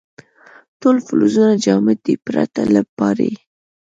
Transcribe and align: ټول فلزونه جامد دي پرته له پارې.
ټول 0.81 0.97
فلزونه 1.07 1.53
جامد 1.65 1.97
دي 2.05 2.15
پرته 2.27 2.61
له 2.73 2.81
پارې. 2.97 3.31